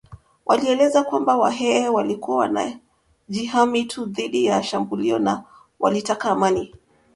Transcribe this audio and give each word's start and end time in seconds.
walieleza 0.45 1.03
kwamba 1.03 1.37
Wahehe 1.37 1.89
walikuwa 1.89 2.37
wanajihami 2.37 3.83
tu 3.85 4.05
dhidi 4.05 4.45
ya 4.45 4.63
shambulio 4.63 5.19
na 5.19 5.43
walitaka 5.79 6.31
amani 6.31 6.75